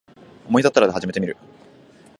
[0.49, 1.37] 思いたったら始めてみる